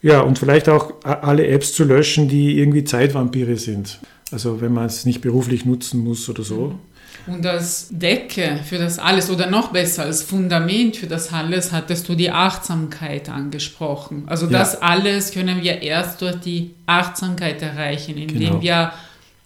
[0.00, 4.00] Ja, und vielleicht auch alle Apps zu löschen, die irgendwie Zeitvampire sind.
[4.32, 6.78] Also wenn man es nicht beruflich nutzen muss oder so.
[7.26, 12.08] Und als Decke für das alles oder noch besser als Fundament für das alles hattest
[12.08, 14.24] du die Achtsamkeit angesprochen.
[14.26, 14.58] Also ja.
[14.58, 18.62] das alles können wir erst durch die Achtsamkeit erreichen, indem genau.
[18.62, 18.92] wir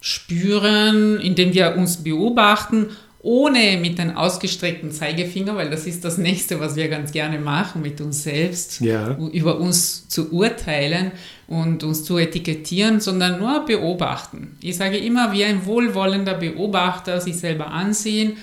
[0.01, 2.87] spüren, indem wir uns beobachten
[3.27, 7.81] ohne mit einem ausgestreckten Zeigefinger, weil das ist das nächste, was wir ganz gerne machen,
[7.81, 9.17] mit uns selbst, ja.
[9.17, 11.11] über uns zu urteilen
[11.45, 14.55] und uns zu etikettieren, sondern nur beobachten.
[14.61, 18.37] Ich sage immer, wie ein wohlwollender Beobachter sich selber ansehen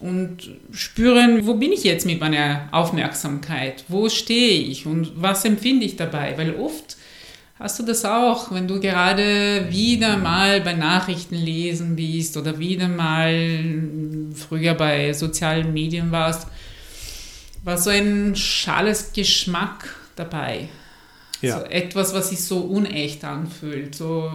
[0.00, 5.86] und spüren, wo bin ich jetzt mit meiner Aufmerksamkeit, wo stehe ich und was empfinde
[5.86, 6.95] ich dabei, weil oft
[7.58, 12.86] Hast du das auch, wenn du gerade wieder mal bei Nachrichten lesen bist oder wieder
[12.86, 13.82] mal
[14.34, 16.48] früher bei sozialen Medien warst,
[17.64, 20.68] war so ein schales Geschmack dabei?
[21.40, 21.60] Ja.
[21.60, 23.94] So etwas, was sich so unecht anfühlt.
[23.94, 24.32] So,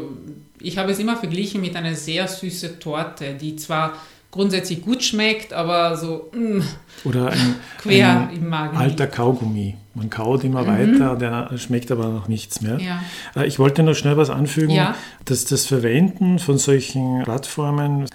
[0.59, 3.93] ich habe es immer verglichen mit einer sehr süßen Torte, die zwar
[4.31, 6.61] grundsätzlich gut schmeckt, aber so mm,
[7.03, 8.77] oder ein, quer ein im Magen.
[8.77, 9.75] Alter Kaugummi.
[9.93, 10.67] Man kaut immer mhm.
[10.67, 12.79] weiter, der schmeckt aber noch nichts mehr.
[12.79, 13.03] Ja.
[13.35, 14.95] Äh, ich wollte noch schnell was anfügen, ja.
[15.25, 18.05] dass das Verwenden von solchen Plattformen,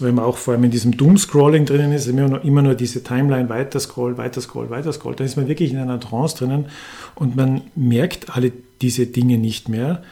[0.00, 3.04] wenn man auch vor allem in diesem Doom-Scrolling drinnen ist, immer nur, immer nur diese
[3.04, 6.66] Timeline weiter scrollt, weiter scrollt, weiter scrollt, dann ist man wirklich in einer Trance drinnen
[7.14, 10.02] und man merkt alle diese Dinge nicht mehr,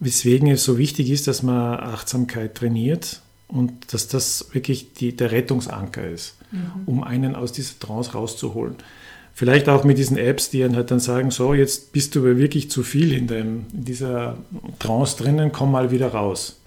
[0.00, 5.30] weswegen es so wichtig ist, dass man Achtsamkeit trainiert und dass das wirklich die, der
[5.30, 6.82] Rettungsanker ist, mhm.
[6.86, 8.74] um einen aus dieser Trance rauszuholen.
[9.38, 12.70] Vielleicht auch mit diesen Apps, die halt dann sagen, so, jetzt bist du aber wirklich
[12.70, 14.38] zu viel in, dem, in dieser
[14.78, 16.58] Trance drinnen, komm mal wieder raus.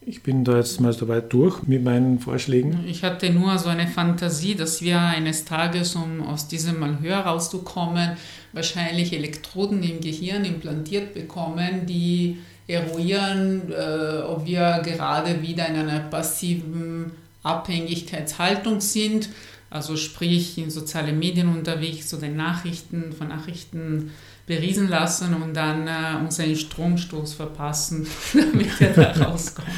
[0.00, 2.80] Ich bin da jetzt mal so weit durch mit meinen Vorschlägen.
[2.88, 8.16] Ich hatte nur so eine Fantasie, dass wir eines Tages, um aus diesem Malheur rauszukommen,
[8.52, 16.00] wahrscheinlich Elektroden im Gehirn implantiert bekommen, die eruieren, äh, ob wir gerade wieder in einer
[16.00, 17.12] passiven
[17.44, 19.28] Abhängigkeitshaltung sind,
[19.70, 24.10] also sprich in sozialen Medien unterwegs oder Nachrichten, von Nachrichten
[24.46, 29.70] beriesen lassen und dann äh, uns einen Stromstoß verpassen, damit wir da rauskommen.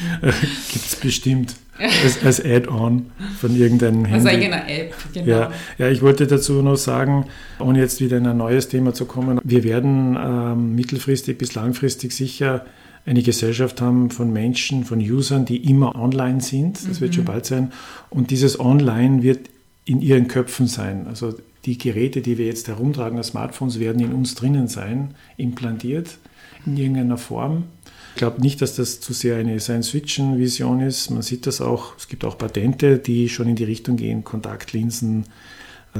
[0.71, 1.55] Gibt es bestimmt.
[1.79, 4.27] Als, als Add-on von irgendeinem Handy.
[4.29, 5.27] Als eigener App, genau.
[5.27, 7.25] Ja, ja, ich wollte dazu noch sagen,
[7.59, 12.13] ohne jetzt wieder in ein neues Thema zu kommen, wir werden ähm, mittelfristig bis langfristig
[12.13, 12.65] sicher
[13.05, 16.77] eine Gesellschaft haben von Menschen, von Usern, die immer online sind.
[16.87, 17.01] Das mhm.
[17.01, 17.71] wird schon bald sein.
[18.09, 19.49] Und dieses Online wird
[19.85, 21.07] in ihren Köpfen sein.
[21.07, 26.17] Also die Geräte, die wir jetzt herumtragen, die Smartphones, werden in uns drinnen sein, implantiert
[26.65, 27.65] in irgendeiner Form.
[28.13, 31.09] Ich glaube nicht, dass das zu sehr eine Science-Fiction-Vision ist.
[31.09, 35.25] Man sieht das auch, es gibt auch Patente, die schon in die Richtung gehen, Kontaktlinsen,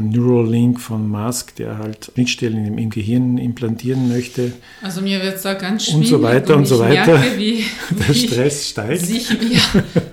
[0.01, 4.53] Neuralink von Musk, der halt Schnittstellen im, im, Gehirn implantieren möchte.
[4.81, 6.01] Also mir wird es da ganz schwierig.
[6.01, 7.19] Und so weiter und, und so weiter.
[7.19, 7.63] Merke, wie,
[8.07, 9.05] der Stress steigt.
[9.05, 9.61] Sich mir,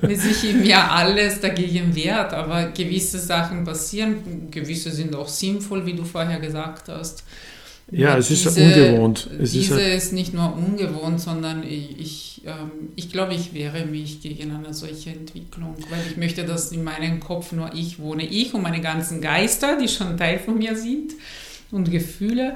[0.03, 5.95] wie sich mir alles dagegen wehrt, aber gewisse Sachen passieren, gewisse sind auch sinnvoll, wie
[5.95, 7.25] du vorher gesagt hast.
[7.93, 9.29] Ja, es ist diese, ungewohnt.
[9.41, 13.85] Es diese ist, ist, nicht nur ungewohnt, sondern ich, ich, ähm, ich glaube, ich wehre
[13.85, 18.25] mich gegen eine solche Entwicklung, weil ich möchte, dass in meinem Kopf nur ich wohne.
[18.25, 21.15] Ich und meine ganzen Geister, die schon Teil von mir sind
[21.73, 22.55] und Gefühle.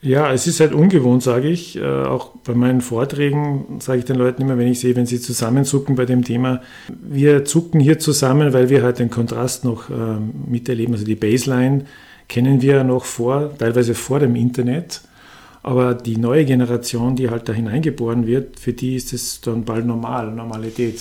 [0.00, 1.76] Ja, es ist halt ungewohnt, sage ich.
[1.76, 5.20] Äh, auch bei meinen Vorträgen sage ich den Leuten immer, wenn ich sehe, wenn sie
[5.20, 6.62] zusammenzucken bei dem Thema.
[6.88, 9.94] Wir zucken hier zusammen, weil wir halt den Kontrast noch äh,
[10.48, 11.84] miterleben, also die Baseline
[12.28, 15.00] kennen wir noch vor, teilweise vor dem Internet.
[15.62, 19.86] Aber die neue Generation, die halt da hineingeboren wird, für die ist es dann bald
[19.86, 21.00] normal, Normalität.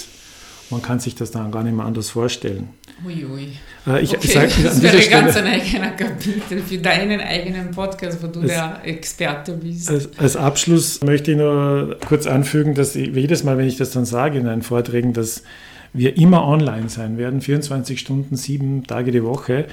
[0.70, 2.70] Man kann sich das dann gar nicht mehr anders vorstellen.
[3.06, 3.50] Uiui.
[3.86, 4.28] Äh, ich, okay.
[4.28, 8.50] sag, das wäre Stelle, ganz ein eigener Kapitel für deinen eigenen Podcast, wo du als,
[8.50, 9.90] der Experte bist.
[9.90, 13.92] Als, als, Abschluss möchte ich nur kurz anfügen, dass ich, jedes Mal, wenn ich das
[13.92, 15.44] dann sage in meinen Vorträgen, dass
[15.98, 19.66] wir immer online sein werden, 24 Stunden, sieben Tage die Woche,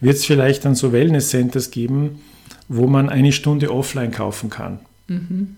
[0.00, 2.20] wird es vielleicht dann so Wellness-Centers geben,
[2.68, 4.80] wo man eine Stunde offline kaufen kann.
[5.08, 5.56] Mhm.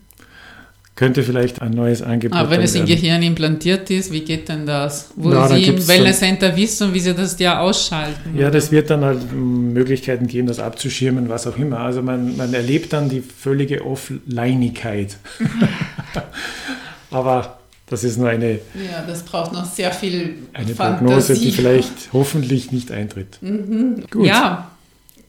[0.97, 4.65] Könnte vielleicht ein neues Angebot Aber wenn es im Gehirn implantiert ist, wie geht denn
[4.65, 5.11] das?
[5.17, 8.37] Wo ja, Sie im Wellness-Center wissen, wie Sie das ja ausschalten?
[8.37, 8.53] Ja, oder?
[8.53, 11.81] das wird dann halt Möglichkeiten geben, das abzuschirmen, was auch immer.
[11.81, 15.17] Also man, man erlebt dann die völlige Offlinigkeit.
[17.11, 18.55] Aber das ist nur eine.
[18.75, 21.05] Ja, das braucht noch sehr viel eine Fantasie.
[21.05, 23.39] Prognose, die vielleicht hoffentlich nicht eintritt.
[23.43, 24.05] Mhm.
[24.11, 24.27] Gut.
[24.27, 24.71] Ja,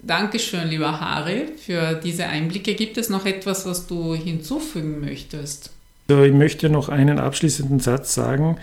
[0.01, 2.75] danke schön, lieber Harry, für diese Einblicke.
[2.75, 5.71] Gibt es noch etwas, was du hinzufügen möchtest?
[6.07, 8.57] Also ich möchte noch einen abschließenden Satz sagen.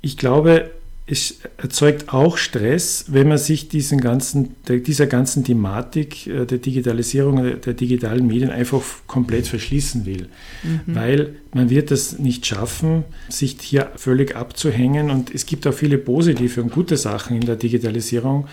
[0.00, 0.70] Ich glaube,
[1.08, 7.60] es erzeugt auch Stress, wenn man sich diesen ganzen, dieser ganzen Thematik äh, der Digitalisierung,
[7.60, 10.28] der digitalen Medien einfach komplett verschließen will.
[10.64, 10.80] Mhm.
[10.86, 15.10] Weil man wird das nicht schaffen, sich hier völlig abzuhängen.
[15.10, 18.48] Und es gibt auch viele positive und gute Sachen in der Digitalisierung,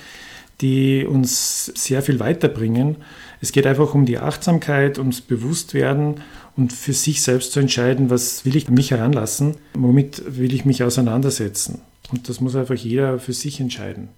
[0.61, 2.97] die uns sehr viel weiterbringen.
[3.41, 6.21] Es geht einfach um die Achtsamkeit, ums Bewusstwerden
[6.55, 10.83] und für sich selbst zu entscheiden, was will ich mich heranlassen, womit will ich mich
[10.83, 11.81] auseinandersetzen.
[12.11, 14.09] Und das muss einfach jeder für sich entscheiden.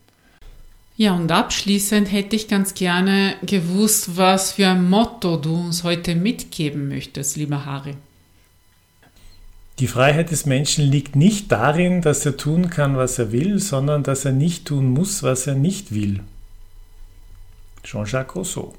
[0.97, 6.15] Ja, und abschließend hätte ich ganz gerne gewusst, was für ein Motto du uns heute
[6.15, 7.95] mitgeben möchtest, lieber Harry.
[9.79, 14.03] Die Freiheit des Menschen liegt nicht darin, dass er tun kann, was er will, sondern
[14.03, 16.21] dass er nicht tun muss, was er nicht will.
[17.83, 18.73] Jean-Jacques Rousseau.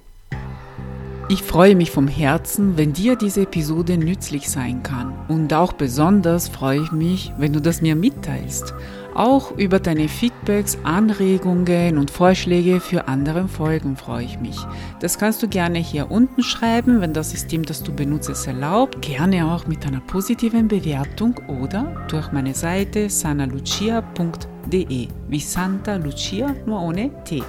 [1.28, 5.12] Ich freue mich vom Herzen, wenn dir diese Episode nützlich sein kann.
[5.26, 8.72] Und auch besonders freue ich mich, wenn du das mir mitteilst.
[9.12, 14.56] Auch über deine Feedbacks, Anregungen und Vorschläge für andere Folgen freue ich mich.
[15.00, 19.02] Das kannst du gerne hier unten schreiben, wenn das System, das du benutzt, es erlaubt.
[19.02, 26.80] Gerne auch mit einer positiven Bewertung oder durch meine Seite sanalucia.de wie Santa Lucia nur
[26.82, 27.42] ohne T.